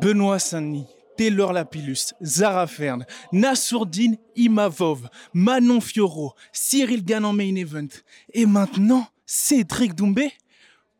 [0.00, 0.86] Benoît Saint-Denis,
[1.18, 7.88] Taylor Lapillus, Zara Fern, Nassourdine Imavov, Manon Fioro, Cyril Gann main event.
[8.32, 10.32] Et maintenant, Cédric Doumbé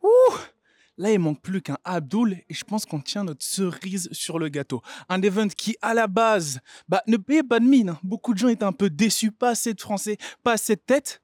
[0.03, 0.35] Ouh
[0.99, 4.51] Là, il manque plus qu'un Abdul et je pense qu'on tient notre cerise sur le
[4.51, 4.83] gâteau.
[5.09, 7.97] Un event qui, à la base, bah, ne payait pas de mine.
[8.03, 11.23] Beaucoup de gens étaient un peu déçus, pas assez de Français, pas assez de tête.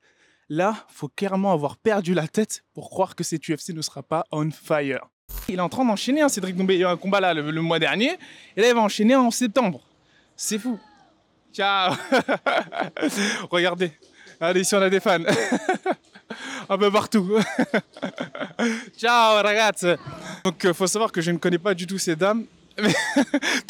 [0.49, 4.25] Là, faut clairement avoir perdu la tête pour croire que cet UFC ne sera pas
[4.33, 5.11] on fire.
[5.49, 6.75] Il est en train d'enchaîner, hein, Cédric Doumbé.
[6.75, 8.19] Il y a eu un combat là le, mois dernier,
[8.57, 9.81] et là, il va enchaîner en septembre.
[10.37, 10.79] C'est fou.
[11.53, 11.95] Ciao
[13.51, 13.93] Regardez.
[14.41, 15.19] Allez, ici, on a des fans.
[16.69, 17.39] un peu partout.
[18.99, 19.95] Ciao, ragazzi.
[20.45, 22.45] Donc, il faut savoir que je ne connais pas du tout ces dames.
[22.77, 22.85] Tout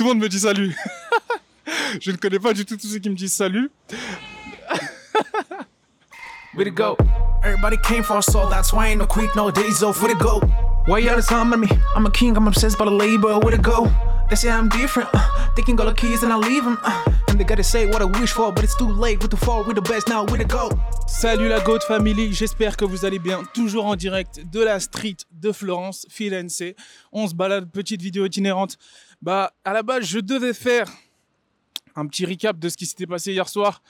[0.01, 0.75] le monde me dit salut.
[2.01, 3.71] je ne connais pas du tout tous ceux qui me disent salut.
[6.57, 6.97] Way to go?
[7.45, 10.03] Everybody came for a soul, that's why ain't no quick, no days off.
[10.03, 10.66] Way to go?
[10.87, 11.69] Why y'all time on me?
[11.97, 13.37] I'm a king, I'm obsessed by the labor.
[13.41, 13.91] Way to go?
[14.31, 15.09] They say I'm different.
[15.13, 16.79] Uh, they can go the keys and I leave them.
[16.85, 19.21] Uh, and they gotta say what I wish for, but it's too late.
[19.21, 20.25] With the fall, we the best now.
[20.27, 20.71] Way to go?
[21.09, 23.43] Salut la Goat Family, j'espère que vous allez bien.
[23.53, 26.73] Toujours en direct de la street de Florence, Firenze.
[27.11, 28.79] On se balade, petite vidéo itinérante.
[29.21, 30.87] Bah, à la base, je devais faire
[31.97, 33.83] un petit recap de ce qui s'était passé hier soir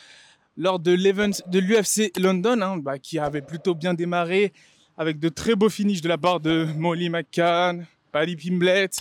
[0.56, 4.54] lors de de l'UFC London, hein, bah, qui avait plutôt bien démarré
[4.96, 8.98] avec de très beaux finishes de la part de Molly McCann, Paddy Pimblett,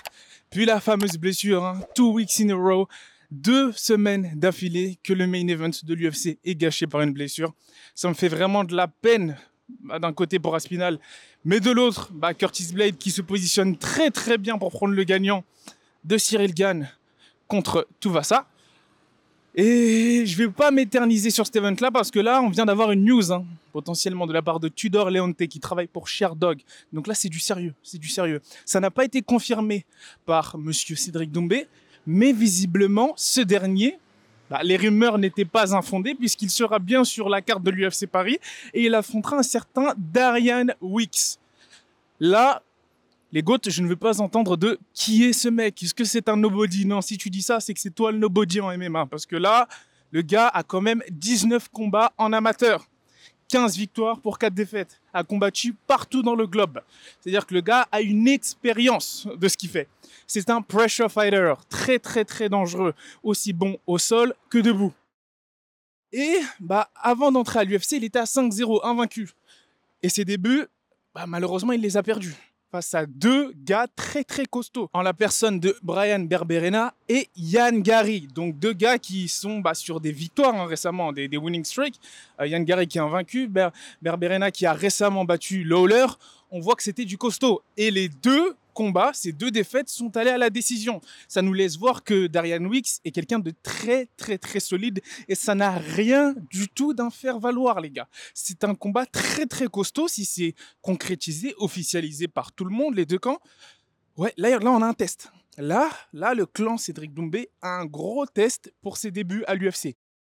[0.49, 2.87] puis la fameuse blessure, hein, two weeks in a row,
[3.31, 7.53] deux semaines d'affilée que le main event de l'UFC est gâché par une blessure.
[7.93, 9.37] Ça me fait vraiment de la peine
[9.83, 10.99] bah, d'un côté pour Aspinal,
[11.43, 15.03] mais de l'autre, bah, Curtis Blade qui se positionne très très bien pour prendre le
[15.03, 15.43] gagnant
[16.03, 16.89] de Cyril Gann
[17.47, 18.47] contre Tuvasa.
[19.57, 23.05] Et je vais pas m'éterniser sur cet event-là parce que là, on vient d'avoir une
[23.05, 26.59] news, hein, potentiellement de la part de Tudor Leonte qui travaille pour Sherdog.
[26.91, 28.41] Donc là, c'est du sérieux, c'est du sérieux.
[28.65, 29.85] Ça n'a pas été confirmé
[30.25, 31.67] par Monsieur Cédric Doumbé,
[32.05, 33.97] mais visiblement, ce dernier,
[34.49, 38.39] bah, les rumeurs n'étaient pas infondées puisqu'il sera bien sur la carte de l'UFC Paris
[38.73, 41.39] et il affrontera un certain Darian Wicks.
[42.19, 42.61] Là,
[43.35, 45.83] les goats, je ne veux pas entendre de qui est ce mec?
[45.83, 46.85] Est-ce que c'est un nobody?
[46.85, 49.07] Non, si tu dis ça, c'est que c'est toi le nobody en MMA.
[49.07, 49.67] Parce que là,
[50.11, 52.87] le gars a quand même 19 combats en amateur.
[53.49, 55.01] 15 victoires pour 4 défaites.
[55.13, 56.79] A combattu partout dans le globe.
[57.19, 59.89] C'est-à-dire que le gars a une expérience de ce qu'il fait.
[60.27, 61.55] C'est un pressure fighter.
[61.67, 62.93] Très, très, très dangereux.
[63.21, 64.93] Aussi bon au sol que debout.
[66.13, 69.29] Et bah, avant d'entrer à l'UFC, il était à 5-0, invaincu.
[70.01, 70.67] Et ses débuts,
[71.13, 72.33] bah, malheureusement, il les a perdus
[72.75, 77.81] face à deux gars très très costauds, en la personne de Brian Berberena et Yann
[77.81, 78.27] Gary.
[78.35, 81.95] Donc deux gars qui sont bah, sur des victoires hein, récemment, des, winning streaks.
[82.41, 83.71] Euh, Yann Gary qui est invaincu, Ber
[84.01, 86.05] Berberena qui a récemment battu Lawler.
[86.51, 87.61] On voit que c'était du costaud.
[87.77, 91.01] Et les deux combats, ces deux défaites sont allées à la décision.
[91.27, 95.33] Ça nous laisse voir que Darian Wicks est quelqu'un de très très très solide et
[95.33, 98.07] ça n'a rien du tout d'un faire valoir les gars.
[98.35, 103.05] C'est un combat très très costaud si c'est concrétisé, officialisé par tout le monde, les
[103.05, 103.39] deux camps.
[104.17, 105.31] Ouais, là, là on a un test.
[105.57, 109.95] Là, là le clan Cédric Doumbé a un gros test pour ses débuts à l'UFC.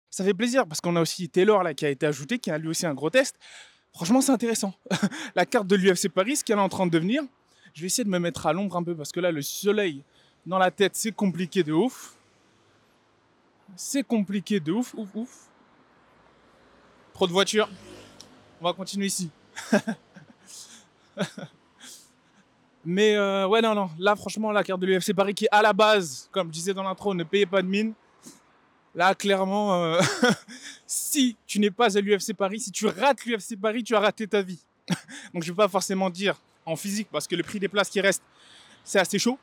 [0.09, 2.57] Ça fait plaisir parce qu'on a aussi Taylor là qui a été ajouté, qui a
[2.57, 3.35] lui aussi un gros test.
[3.93, 4.73] Franchement, c'est intéressant.
[5.35, 7.23] la carte de l'UFC Paris, ce qu'elle est en train de devenir,
[7.77, 10.01] je vais essayer de me mettre à l'ombre un peu parce que là, le soleil
[10.47, 12.15] dans la tête, c'est compliqué de ouf.
[13.75, 15.45] C'est compliqué de ouf, ouf, ouf.
[17.13, 17.69] Trop de voitures.
[18.59, 19.29] On va continuer ici.
[22.83, 23.91] Mais euh, ouais, non, non.
[23.99, 26.81] Là, franchement, la carte de l'UFC Paris qui, à la base, comme je disais dans
[26.81, 27.93] l'intro, ne payait pas de mine.
[28.95, 30.01] Là, clairement, euh,
[30.87, 34.27] si tu n'es pas à l'UFC Paris, si tu rates l'UFC Paris, tu as raté
[34.27, 34.65] ta vie.
[35.31, 37.89] Donc, je ne vais pas forcément dire en physique parce que le prix des places
[37.89, 38.21] qui reste,
[38.83, 39.39] c'est assez chaud.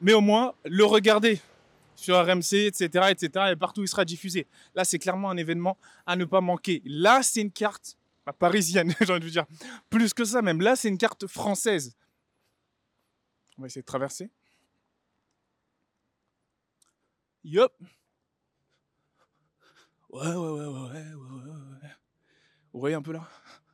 [0.00, 1.40] Mais au moins, le regarder
[1.94, 4.46] sur RMC, etc., etc., et partout où il sera diffusé.
[4.74, 6.82] Là, c'est clairement un événement à ne pas manquer.
[6.84, 9.46] Là, c'est une carte bah, parisienne, j'ai envie de vous dire.
[9.90, 10.60] Plus que ça, même.
[10.60, 11.94] Là, c'est une carte française.
[13.56, 14.30] On va essayer de traverser.
[17.44, 17.72] Yup.
[20.08, 21.50] Ouais, ouais, ouais, ouais, ouais, ouais,
[21.82, 21.90] ouais.
[22.72, 23.28] Vous voyez un peu là?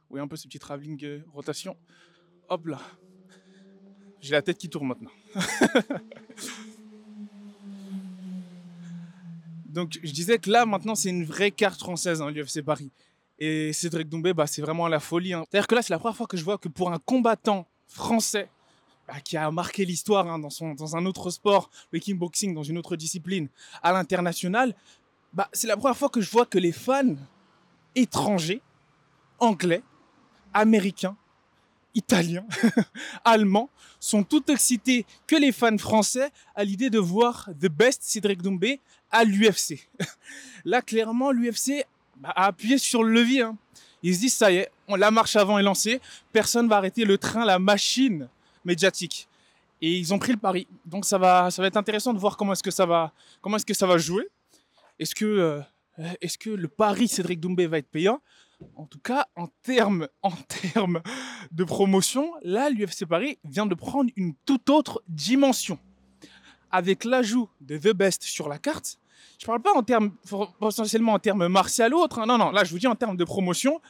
[0.09, 1.77] Vous voyez un peu ce petit travelling euh, rotation?
[2.49, 2.81] Hop là.
[4.21, 5.11] J'ai la tête qui tourne maintenant.
[9.67, 12.91] Donc je disais que là maintenant c'est une vraie carte française, hein, l'UFC Paris.
[13.39, 15.33] Et Cédric Doumbé, bah, c'est vraiment la folie.
[15.33, 15.45] Hein.
[15.49, 18.49] C'est-à-dire que là c'est la première fois que je vois que pour un combattant français
[19.07, 22.79] bah, qui a marqué l'histoire hein, dans, dans un autre sport, le kickboxing, dans une
[22.79, 23.49] autre discipline,
[23.83, 24.75] à l'international,
[25.33, 27.15] bah, c'est la première fois que je vois que les fans
[27.95, 28.63] étrangers,
[29.39, 29.83] anglais,
[30.53, 31.17] américains,
[31.99, 32.47] Italiens,
[33.25, 38.41] Allemands sont tout excités que les fans français à l'idée de voir The Best Cédric
[38.41, 38.81] Doumbé
[39.11, 39.91] à l'UFC.
[40.65, 41.85] Là, clairement, l'UFC
[42.19, 43.43] bah, a appuyé sur le levier.
[43.43, 43.57] Hein.
[44.05, 46.01] Ils se disent, ça y est, la marche avant est lancée,
[46.33, 48.29] personne va arrêter le train, la machine
[48.65, 49.29] médiatique.
[49.83, 50.69] Et ils ont pris le pari.
[50.87, 53.57] Donc ça va, ça va être intéressant de voir comment est-ce que ça va, comment
[53.57, 54.29] est-ce que ça va jouer.
[55.01, 55.61] Est-ce que, euh,
[56.21, 58.21] est-ce que le pari Cédric Doumbé va être payant?
[58.77, 60.33] En tout cas, en termes, en
[61.51, 65.79] de promotion, là, l'UFC Paris vient de prendre une toute autre dimension.
[66.71, 68.99] Avec l'ajout de The Best sur la carte,
[69.39, 70.11] je parle pas en termes,
[70.59, 72.19] potentiellement en termes martial ou autre.
[72.19, 72.27] Hein.
[72.27, 73.81] Non, non, là, je vous dis en termes de promotion,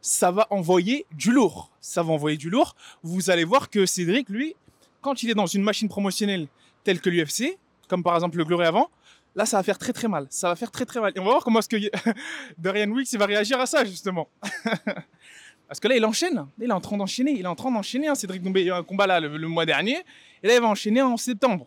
[0.00, 1.70] ça va envoyer du lourd.
[1.80, 2.74] Ça va envoyer du lourd.
[3.02, 4.54] Vous allez voir que Cédric, lui,
[5.02, 6.48] quand il est dans une machine promotionnelle
[6.84, 7.58] telle que l'UFC,
[7.88, 8.90] comme par exemple le Glory avant,
[9.36, 10.26] là, ça va faire très très mal.
[10.30, 11.12] Ça va faire très très mal.
[11.14, 11.76] Et on va voir comment est-ce que
[12.58, 14.28] Dorian Wicks va réagir à ça, justement.
[15.68, 16.46] Parce que là, il enchaîne.
[16.58, 17.32] Il est en train d'enchaîner.
[17.32, 18.08] Il est en train d'enchaîner.
[18.08, 19.98] Hein, Cédric Doumbé, il y a eu un combat là le, mois dernier.
[20.42, 21.66] Et là, il va enchaîner en septembre.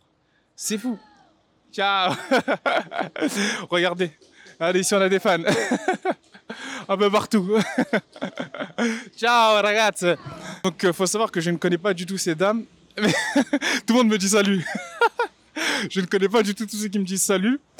[0.55, 0.97] C'est fou.
[1.71, 2.13] Ciao
[3.69, 4.11] Regardez.
[4.59, 5.37] Allez, ici on a des fans.
[6.89, 7.57] Un peu partout.
[9.15, 10.15] Ciao ragazzi
[10.63, 12.65] Donc euh, faut savoir que je ne connais pas du tout ces dames.
[12.97, 14.65] Tout le monde me dit salut.
[15.89, 17.59] je ne connais pas du tout tous ceux qui me disent salut.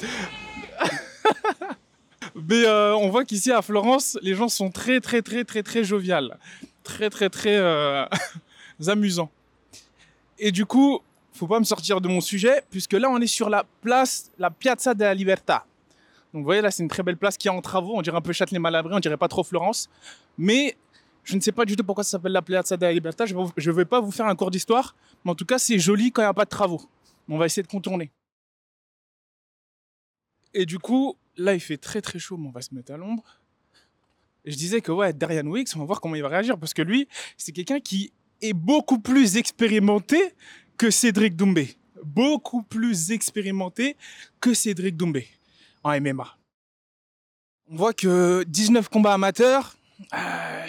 [2.34, 5.84] Mais euh, on voit qu'ici à Florence, les gens sont très très très très très
[5.84, 6.38] joviales.
[6.84, 8.04] Très très très euh,
[8.86, 9.30] amusants.
[10.38, 11.00] Et du coup,
[11.32, 14.50] faut pas me sortir de mon sujet, puisque là, on est sur la place, la
[14.50, 15.66] Piazza della Libertà.
[16.32, 17.96] Donc, vous voyez, là, c'est une très belle place qui est en travaux.
[17.96, 19.90] On dirait un peu Châtelet-Malabry, on dirait pas trop Florence.
[20.38, 20.76] Mais
[21.24, 23.26] je ne sais pas du tout pourquoi ça s'appelle la Piazza della Libertà.
[23.26, 24.94] Je ne vais pas vous faire un cours d'histoire,
[25.24, 26.82] mais en tout cas, c'est joli quand il n'y a pas de travaux.
[27.30, 28.10] On va essayer de contourner.
[30.52, 32.96] Et du coup, là, il fait très très chaud, mais on va se mettre à
[32.96, 33.40] l'ombre.
[34.44, 36.82] Je disais que, ouais, Darian Wicks, on va voir comment il va réagir, parce que
[36.82, 37.06] lui,
[37.36, 38.12] c'est quelqu'un qui
[38.42, 40.18] est beaucoup plus expérimenté
[40.76, 41.76] que Cédric Doumbé.
[42.02, 43.96] Beaucoup plus expérimenté
[44.40, 45.28] que Cédric Doumbé
[45.84, 46.36] en MMA.
[47.68, 49.76] On voit que 19 combats amateurs,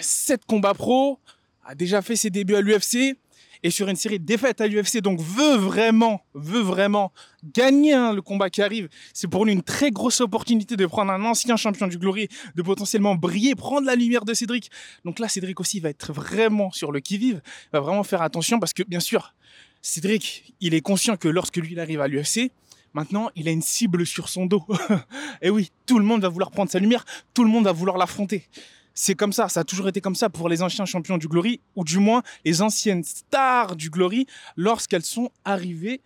[0.00, 1.18] 7 euh, combats pro,
[1.64, 3.16] a déjà fait ses débuts à l'UFC
[3.62, 7.12] et sur une série de défaites à l'UFC, donc veut vraiment, veut vraiment
[7.54, 8.88] gagner hein, le combat qui arrive.
[9.14, 12.62] C'est pour lui une très grosse opportunité de prendre un ancien champion du Glory, de
[12.62, 14.70] potentiellement briller, prendre la lumière de Cédric.
[15.04, 17.40] Donc là, Cédric aussi va être vraiment sur le qui-vive,
[17.72, 19.34] va vraiment faire attention parce que bien sûr,
[19.80, 22.50] Cédric, il est conscient que lorsque lui il arrive à l'UFC,
[22.94, 24.64] maintenant il a une cible sur son dos.
[25.42, 27.04] Et oui, tout le monde va vouloir prendre sa lumière,
[27.34, 28.48] tout le monde va vouloir l'affronter.
[28.94, 31.60] C'est comme ça, ça a toujours été comme ça pour les anciens champions du Glory,
[31.76, 36.02] ou du moins les anciennes stars du Glory, lorsqu'elles sont arrivées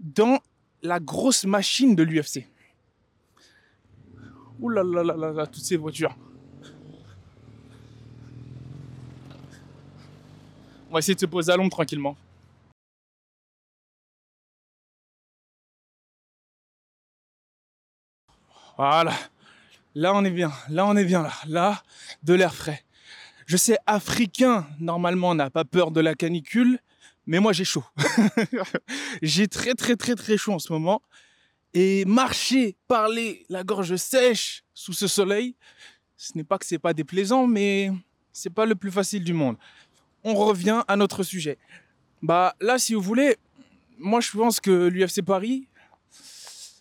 [0.00, 0.38] dans
[0.82, 2.46] la grosse machine de l'UFC.
[4.60, 6.16] Ouh là là là là là, toutes ces voitures.
[10.88, 12.16] On va essayer de se poser à l'ombre tranquillement.
[18.76, 19.12] Voilà.
[19.94, 20.52] Là, on est bien.
[20.68, 21.22] Là, on est bien.
[21.22, 21.82] Là, là
[22.22, 22.84] de l'air frais.
[23.46, 26.78] Je sais, africain, normalement, n'a pas peur de la canicule,
[27.26, 27.84] mais moi, j'ai chaud.
[29.22, 31.02] j'ai très, très, très, très chaud en ce moment.
[31.74, 35.56] Et marcher, parler, la gorge sèche sous ce soleil,
[36.16, 37.90] ce n'est pas que c'est pas déplaisant, mais
[38.32, 39.56] c'est pas le plus facile du monde.
[40.22, 41.58] On revient à notre sujet.
[42.22, 43.36] Bah là, si vous voulez,
[43.98, 45.66] moi je pense que l'UFC Paris,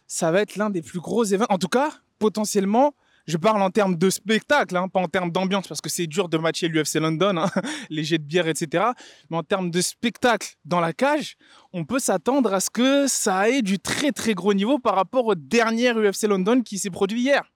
[0.08, 1.48] ça va être l'un des plus gros événements.
[1.50, 1.91] En tout cas,
[2.22, 2.94] potentiellement,
[3.25, 6.30] je parle en termes de spectacle, hein, pas en termes d'ambiance, parce que c'est dur
[6.30, 7.50] de matcher l'UFC London, hein,
[7.90, 8.86] les jets de bière, etc.
[9.30, 11.36] Mais en termes de spectacle dans la cage,
[11.74, 15.25] on peut s'attendre à ce que ça ait du très très gros niveau par rapport
[15.25, 17.51] au dernier UFC London qui s'est produit hier.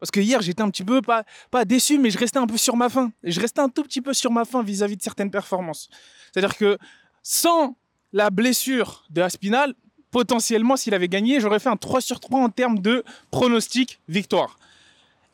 [0.00, 2.56] Parce que hier, j'étais un petit peu, pas, pas déçu, mais je restais un peu
[2.56, 3.12] sur ma faim.
[3.24, 5.88] Je restais un tout petit peu sur ma faim vis-à-vis -vis de certaines performances.
[6.32, 6.78] C'est-à-dire que
[7.22, 7.76] sans
[8.12, 9.74] la blessure de Aspinal,
[10.10, 14.58] potentiellement, s'il avait gagné, j'aurais fait un 3 sur 3 en termes de pronostic victoire.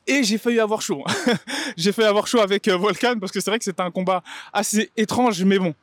[0.06, 1.02] Et j'ai failli avoir chaud.
[1.76, 4.22] j'ai failli avoir chaud avec euh, Volcan parce que c'est vrai que c'était un combat
[4.52, 5.74] assez étrange, mais bon,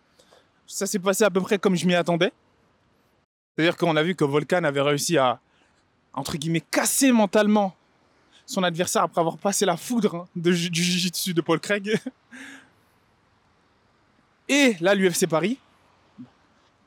[0.68, 2.32] ça s'est passé à peu près comme je m'y attendais.
[3.56, 5.40] C'est-à-dire qu'on a vu que Volcan avait réussi à,
[6.14, 7.76] entre guillemets, casser mentalement
[8.46, 12.00] son adversaire après avoir passé la foudre hein, de, du jiu-jitsu de Paul Craig.
[14.50, 15.58] Et là, l'UFC Paris,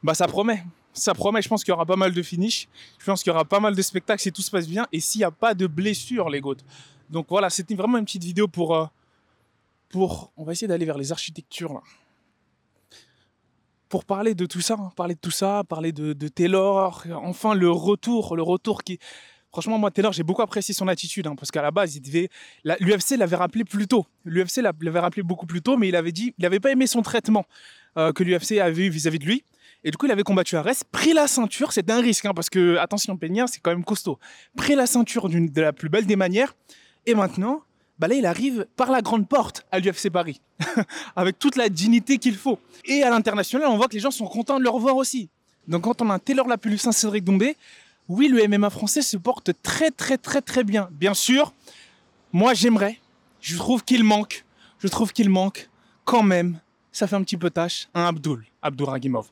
[0.03, 0.63] bah ça promet
[0.95, 1.43] ça promet.
[1.43, 2.69] Je pense qu'il y aura pas mal de finish.
[2.99, 5.01] Je pense qu'il y aura pas mal de spectacles si tout se passe bien et
[5.01, 6.65] s'il n'y a pas de blessures, les gouttes.
[7.11, 8.87] Donc voilà, c'était vraiment une petite vidéo pour, euh,
[9.91, 10.33] pour.
[10.37, 11.83] On va essayer d'aller vers les architectures là.
[13.89, 14.91] Pour parler de tout ça, hein.
[14.97, 18.99] parler de tout ça, parler de, Taylor, enfin le retour, le retour qui.
[19.53, 22.29] Franchement, moi, Taylor, j'ai beaucoup apprécié son attitude, hein, parce qu'à la base, il devait.
[22.65, 24.05] L'UFC l'avait rappelé plus tôt.
[24.25, 27.03] L'UFC l'avait rappelé beaucoup plus tôt, mais il avait dit, il n'avait pas aimé son
[27.03, 27.47] traitement
[27.97, 29.45] euh, que l'UFC avait eu vis-à-vis de lui.
[29.85, 32.49] Et du coup, il avait combattu Arès, pris la ceinture, c'était un risque, hein, parce
[32.49, 34.19] que, attention, Peña, c'est quand même costaud.
[34.57, 36.57] Pris la ceinture de la plus belle des manières,
[37.05, 37.63] et maintenant,
[37.99, 40.41] bah là, il arrive par la grande porte à l'UFC Paris,
[41.17, 42.59] avec toute la dignité qu'il faut.
[42.87, 45.29] Et à l'international, on voit que les gens sont contents de le revoir aussi.
[45.69, 47.57] Donc quand on a un Taylor la plus Saint-Cédric Dombé,
[48.09, 50.89] oui, le MMA français se porte très très très très bien.
[50.93, 51.55] Bien sûr,
[52.33, 53.01] moi j'aimerais,
[53.41, 54.45] je trouve qu'il manque,
[54.79, 55.71] je trouve qu'il manque
[56.05, 56.59] quand même,
[56.93, 59.27] ça fait un petit peu tâche, un Abdul, Abdul Ragimov.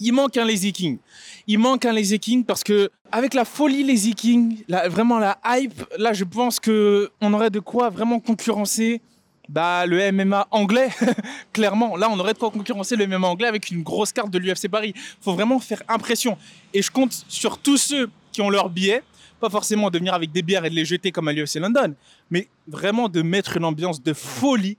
[0.00, 0.98] Il manque un Lazy King.
[1.46, 5.84] Il manque un Lazy King parce que avec la folie Lazy King, vraiment la hype,
[5.98, 9.00] là je pense que on aurait de quoi vraiment concurrencer
[9.48, 10.88] bah, le MMA anglais,
[11.52, 11.96] clairement.
[11.96, 14.68] Là, on aurait de quoi concurrencer le MMA anglais avec une grosse carte de l'UFC
[14.68, 14.94] Paris.
[15.20, 16.38] Faut vraiment faire impression.
[16.72, 19.02] Et je compte sur tous ceux qui ont leur billet,
[19.40, 21.94] pas forcément de venir avec des bières et de les jeter comme à l'UFC London,
[22.30, 24.78] mais vraiment de mettre une ambiance de folie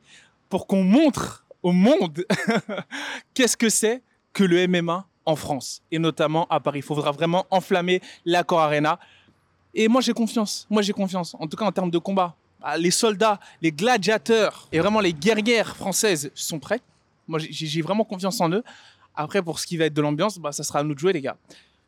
[0.50, 2.26] pour qu'on montre au monde
[3.34, 4.02] qu'est-ce que c'est
[4.34, 6.80] que le MMA en France et notamment à Paris.
[6.80, 9.00] Il faudra vraiment enflammer l'accord Arena.
[9.74, 10.68] Et moi j'ai confiance.
[10.70, 11.36] Moi j'ai confiance.
[11.40, 12.36] En tout cas en termes de combat.
[12.62, 16.80] Ah, les soldats, les gladiateurs et vraiment les guerrières françaises sont prêts.
[17.28, 18.64] Moi, j'ai vraiment confiance en eux.
[19.16, 21.14] Après, pour ce qui va être de l'ambiance, bah, ça sera à nous de jouer,
[21.14, 21.38] les gars.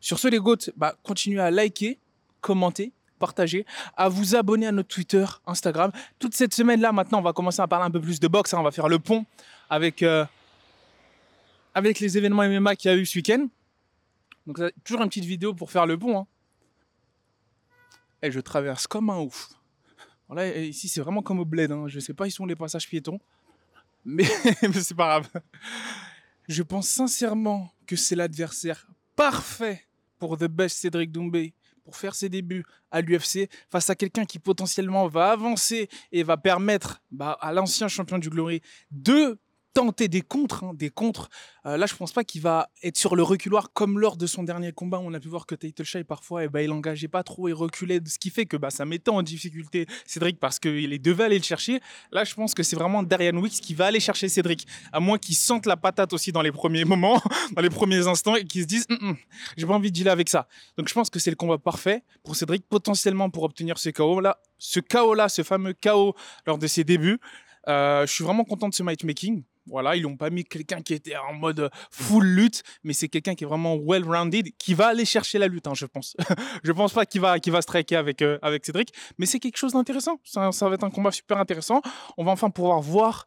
[0.00, 1.98] Sur ce, les GOAT, bah, continuez à liker,
[2.40, 5.90] commenter, partager, à vous abonner à notre Twitter, Instagram.
[6.18, 8.54] Toute cette semaine-là, maintenant, on va commencer à parler un peu plus de boxe.
[8.54, 8.58] Hein.
[8.60, 9.24] On va faire le pont
[9.68, 10.24] avec, euh,
[11.76, 13.48] avec les événements MMA qu'il y a eu ce week-end.
[14.46, 16.20] Donc, toujours une petite vidéo pour faire le pont.
[16.20, 16.26] Hein.
[18.22, 19.50] Et je traverse comme un ouf.
[20.30, 21.70] Là, ici, c'est vraiment comme au bled.
[21.70, 21.84] Hein.
[21.86, 23.20] Je sais pas, ils sont les passages piétons.
[24.06, 25.42] Mais, c'est pas grave.
[26.48, 29.86] Je pense sincèrement que c'est l'adversaire parfait
[30.18, 31.52] pour The Best Cédric Doumbé
[31.84, 36.38] pour faire ses débuts à l'UFC face à quelqu'un qui potentiellement va avancer et va
[36.38, 39.38] permettre bah, à l'ancien champion du Glory de
[39.76, 41.28] tenter des contres, hein, des contres.
[41.66, 44.42] Euh, là, je pense pas qu'il va être sur le reculoir comme lors de son
[44.42, 44.98] dernier combat.
[45.04, 45.54] On a pu voir que
[45.84, 48.56] Shy parfois, et eh ben, il engageait pas trop et reculait, ce qui fait que
[48.56, 51.80] bah, ça mettait en difficulté Cédric parce qu'il devait aller le chercher.
[52.10, 55.18] Là, je pense que c'est vraiment Darian Wicks qui va aller chercher Cédric, à moins
[55.18, 57.20] qu'il sente la patate aussi dans les premiers moments,
[57.52, 59.16] dans les premiers instants, et qu'il se dise, hum, hum,
[59.58, 60.48] j'ai pas envie de dealer avec ça.
[60.78, 64.20] Donc, je pense que c'est le combat parfait pour Cédric, potentiellement pour obtenir ce KO
[64.20, 66.14] là, ce KO là, ce fameux KO
[66.46, 67.20] lors de ses débuts.
[67.68, 69.42] Euh, je suis vraiment content de ce matchmaking.
[69.66, 73.34] Voilà, ils n'ont pas mis quelqu'un qui était en mode full lutte, mais c'est quelqu'un
[73.34, 76.16] qui est vraiment well-rounded, qui va aller chercher la lutte, hein, je pense.
[76.62, 79.56] je pense pas qu'il va, qu'il va striker avec, euh, avec Cédric, mais c'est quelque
[79.56, 80.20] chose d'intéressant.
[80.24, 81.82] Ça, va être un combat super intéressant.
[82.16, 83.26] On va enfin pouvoir voir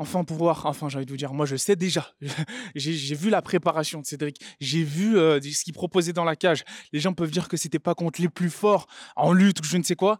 [0.00, 2.14] enfin pouvoir, enfin j'ai envie de vous dire, moi je sais déjà,
[2.76, 6.62] j'ai vu la préparation de Cédric, j'ai vu euh, ce qu'il proposait dans la cage.
[6.92, 9.76] Les gens peuvent dire que c'était pas contre les plus forts en lutte ou je
[9.76, 10.18] ne sais quoi.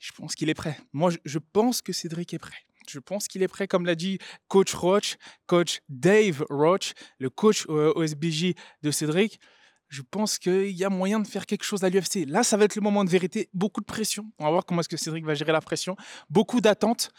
[0.00, 0.78] Je pense qu'il est prêt.
[0.92, 2.67] Moi je pense que Cédric est prêt.
[2.90, 4.18] Je pense qu'il est prêt, comme l'a dit
[4.48, 5.16] coach Roach,
[5.46, 9.40] coach Dave Roach, le coach OSBJ de Cédric.
[9.88, 12.26] Je pense qu'il y a moyen de faire quelque chose à l'UFC.
[12.26, 13.48] Là, ça va être le moment de vérité.
[13.54, 14.26] Beaucoup de pression.
[14.38, 15.96] On va voir comment est-ce que Cédric va gérer la pression.
[16.28, 17.10] Beaucoup d'attentes.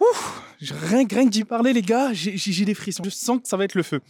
[0.00, 3.04] Ouf, rien, que d'y parler, les gars, j'ai des frissons.
[3.04, 4.00] Je sens que ça va être le feu.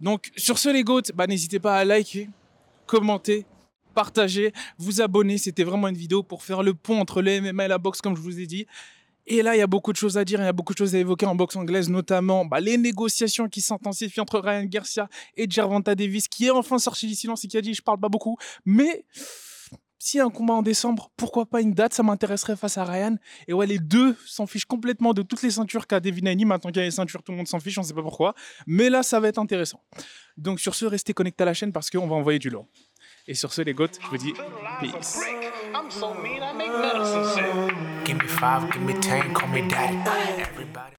[0.00, 2.30] Donc, sur ce, les GOAT, bah, n'hésitez pas à liker,
[2.86, 3.44] commenter,
[3.94, 5.36] partager, vous abonner.
[5.36, 8.16] C'était vraiment une vidéo pour faire le pont entre le MMA et la boxe, comme
[8.16, 8.66] je vous ai dit.
[9.26, 10.78] Et là, il y a beaucoup de choses à dire, il y a beaucoup de
[10.78, 15.08] choses à évoquer en boxe anglaise, notamment bah, les négociations qui s'intensifient entre Ryan Garcia
[15.36, 18.00] et Gervonta Davis, qui est enfin sorti du silence et qui a dit je parle
[18.00, 19.04] pas beaucoup, mais
[20.02, 21.92] s'il y a un combat en décembre, pourquoi pas une date?
[21.92, 23.16] Ça m'intéresserait face à Ryan.
[23.46, 26.78] Et ouais, les deux s'en fichent complètement de toutes les ceintures qu'a Devin Maintenant qu'il
[26.78, 28.34] y a les ceintures, tout le monde s'en fiche, on ne sait pas pourquoi.
[28.66, 29.84] Mais là, ça va être intéressant.
[30.38, 32.66] Donc sur ce, restez connectés à la chaîne parce qu'on va envoyer du lourd.
[33.26, 34.32] Et sur ce, les goats, je vous dis
[34.80, 35.20] peace.
[38.10, 39.96] give me five, give me ten, call me daddy.
[40.42, 40.80] Everybody.